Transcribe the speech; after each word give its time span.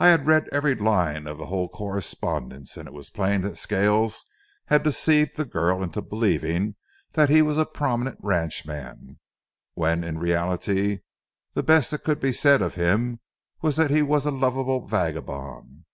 I 0.00 0.08
had 0.10 0.26
read 0.26 0.48
every 0.50 0.74
line 0.74 1.28
of 1.28 1.38
the 1.38 1.46
whole 1.46 1.68
correspondence, 1.68 2.76
and 2.76 2.88
it 2.88 2.92
was 2.92 3.10
plain 3.10 3.42
that 3.42 3.54
Scales 3.54 4.24
had 4.64 4.82
deceived 4.82 5.36
the 5.36 5.44
girl 5.44 5.84
into 5.84 6.02
believing 6.02 6.74
that 7.12 7.28
he 7.30 7.42
was 7.42 7.56
a 7.56 7.64
prominent 7.64 8.18
ranchman, 8.20 9.20
when 9.74 10.02
in 10.02 10.18
reality 10.18 11.02
the 11.52 11.62
best 11.62 11.92
that 11.92 12.02
could 12.02 12.18
be 12.18 12.32
said 12.32 12.60
of 12.60 12.74
him 12.74 13.20
was 13.62 13.76
that 13.76 13.92
he 13.92 14.02
was 14.02 14.26
a 14.26 14.32
lovable 14.32 14.84
vagabond. 14.84 15.84